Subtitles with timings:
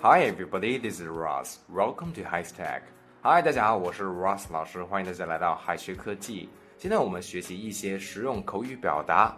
[0.00, 1.58] Hi everybody, this is Ross.
[1.68, 2.82] Welcome to High Tech.
[3.20, 6.48] Hi，大家好，我是 Ross 老师，欢迎大家来到海学科技。
[6.76, 9.36] 今天我们学习一些实用口语表达。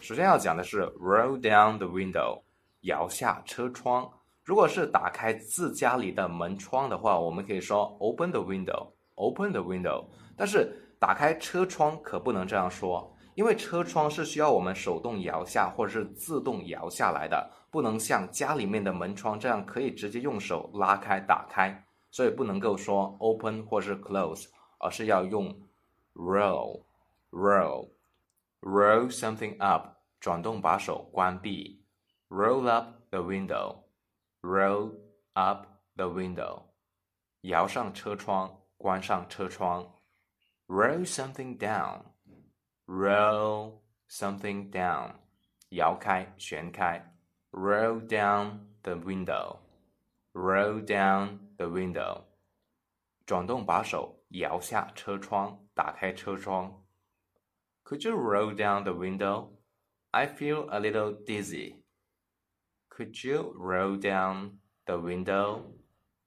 [0.00, 2.42] 首先要讲的是 roll down the window，
[2.80, 4.10] 摇下车窗。
[4.42, 10.04] 如果是打开自家里的门窗的话，我们可以说 open the window，open the window。
[10.36, 24.46] 但是打开车窗可不能这样说，因为车窗是需要我们手动摇下或者是自动摇下来的，不能像家里面的门窗这样可以直接用手拉开打开，所以不能够说 open 或是 close，
[24.78, 25.54] 而是要用
[26.14, 31.80] roll，roll，roll something up，转动把手关闭
[32.28, 33.76] ，roll up the window。
[34.42, 34.94] Roll
[35.34, 35.66] up
[35.96, 36.62] the window，
[37.42, 39.86] 摇上车窗，关上车窗。
[40.66, 42.00] Roll something down
[42.89, 45.15] down，roll something down，
[45.69, 47.11] 摇开，旋开。
[47.51, 52.23] Roll down the window，roll down the window，
[53.25, 56.83] 转动把手，摇下车窗，打开车窗。
[57.85, 59.51] Could you roll down the window?
[60.11, 61.83] I feel a little dizzy.
[62.89, 65.61] Could you roll down the window?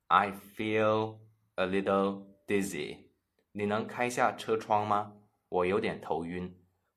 [0.06, 1.18] I feel
[1.56, 3.10] a little dizzy.
[3.52, 5.12] 你能开下车窗吗？
[5.53, 6.51] 我有点头晕。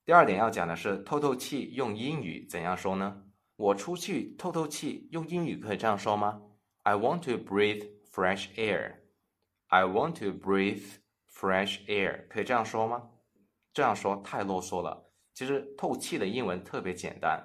[0.06, 3.22] 第二点要讲的是透透气，用英语怎样说呢？
[3.56, 6.40] 我出去透透气，用英语可以这样说吗
[6.82, 8.94] ？I want to breathe fresh air.
[9.66, 10.94] I want to breathe
[11.30, 12.26] fresh air.
[12.28, 13.10] 可以这样说吗？
[13.74, 15.12] 这样说太啰嗦了。
[15.34, 17.38] 其实透气的英文特别简单。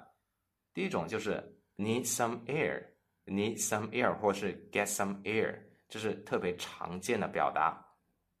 [0.72, 5.58] 第一种就是 need some air，need some air，或是 get some air，
[5.90, 7.86] 这是特别常见的表达。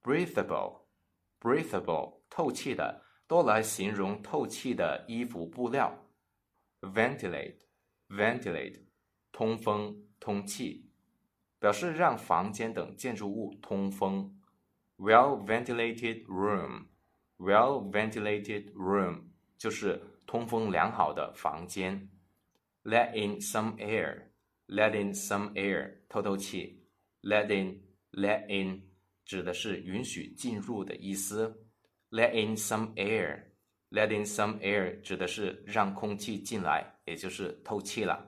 [0.02, 6.08] breathable，breathable，透气的，多来形容透气的衣服布料。
[6.80, 8.86] ventilate，ventilate，
[9.30, 10.90] 通风通气，
[11.58, 14.40] 表示让房间等建筑物通风。
[14.96, 19.24] well ventilated room，well ventilated room，
[19.58, 22.08] 就是通风良好的房间。
[22.82, 24.30] let in some air,
[24.68, 26.88] let in some air，透透气。
[27.20, 28.88] let in, let in
[29.26, 31.68] 指的是允许进入的意思。
[32.11, 33.43] let in some air,
[33.89, 38.25] let in some air 指的是让空气进来，也就是透气了。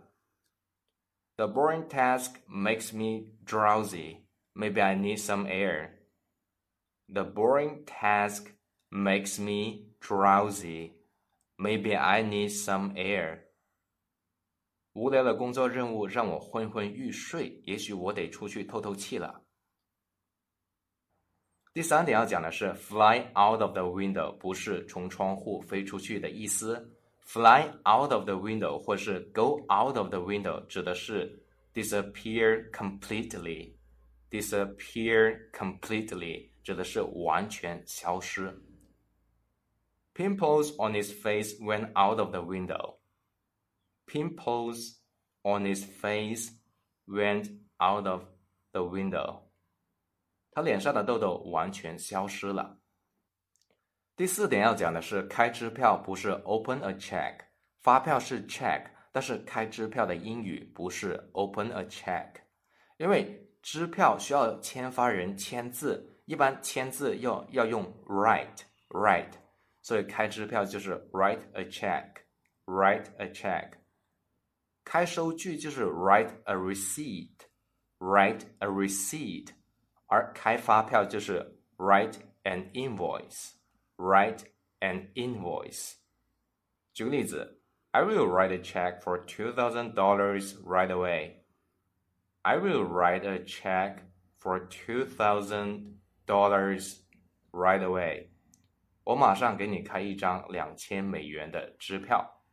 [1.35, 4.25] The boring task makes me drowsy.
[4.53, 5.91] Maybe I need some air.
[7.07, 8.47] The boring task
[8.90, 10.91] makes me drowsy.
[11.56, 13.45] Maybe I need some air.
[14.94, 19.42] 无聊的工作任务让我昏昏欲睡，也许我得出去透透气了。
[21.73, 26.95] 第三点要讲的是 “fly out of the window”，不是从窗户飞出去的意思。“
[27.25, 38.62] fly out of the window” 或是 “go out of the window” 指的是 “disappear completely”，“disappear completely” 指的是完全消失。
[40.16, 42.97] Pimples on his face went out of the window.
[44.06, 44.97] Pimples
[45.44, 46.51] on his face
[47.07, 48.25] went out of
[48.72, 49.42] the window.
[50.54, 52.78] 他脸上的痘痘完全消失了。
[54.16, 57.38] 第四点要讲的是，开支票不是 open a check，
[57.82, 62.28] 发票是 check，但是开支票的英语不是 open a check，
[62.98, 69.32] 因为支票需要签发人签字，一般签字要要用 write write，
[69.82, 73.72] 所以开支票就是 write a check，write a check。
[74.84, 79.48] 开收据就是 write a receipt，write a receipt，
[80.07, 84.45] 而开发票就是 write an invoice，write
[84.79, 85.95] an invoice。
[86.94, 91.44] 举个例子，I will write a check for two thousand dollars right away.
[92.41, 94.00] I will write a check
[94.40, 97.00] for two thousand dollars
[97.51, 98.29] right away.
[99.03, 102.44] 我马上给你开一张两千美元的支票。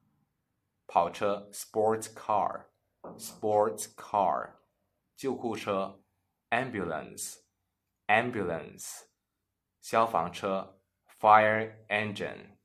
[0.87, 4.55] 跑车 sports car，sports car，
[5.17, 6.01] 救护车
[6.51, 9.07] ambulance，ambulance，
[9.81, 10.79] 消防车
[11.19, 12.59] fire engine,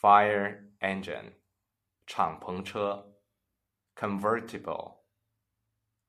[0.00, 1.34] fire engine，
[2.06, 3.12] 敞篷车，
[3.94, 5.00] convertible,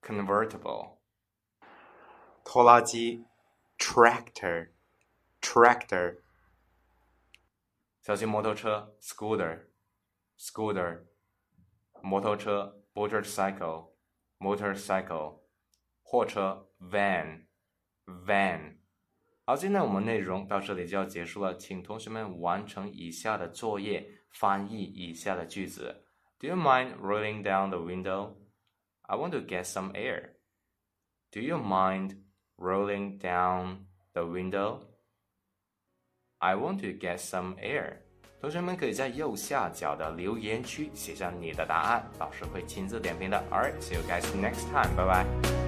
[0.02, 1.00] convertible，
[2.44, 3.26] 拖拉机，
[3.78, 4.72] tractor,
[5.42, 6.22] tractor，
[8.02, 9.68] 小型摩托车，scooter,
[10.38, 11.06] scooter，
[12.02, 13.94] 摩托车，motorcycle,
[14.40, 15.42] motorcycle，
[16.04, 17.46] 货车，van,
[18.06, 18.78] van。
[19.46, 26.06] 好，今天我们内容到这里就要结束了，请同学们完成以下的作业，翻译以下的句子。
[26.40, 28.36] Do you mind rolling down the window?
[29.02, 30.36] I want to get some air.
[31.32, 32.24] Do you mind
[32.56, 34.88] rolling down the window?
[36.40, 38.04] I want to get some air.
[38.41, 43.43] 同学们可以在右下角的留言区写下你的答案，老师会亲自点评的。
[43.51, 44.95] All right, see you guys next time.
[44.95, 45.66] Bye bye.